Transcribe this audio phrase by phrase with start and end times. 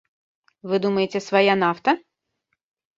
[0.71, 1.91] Вы думаеце, свая нафта?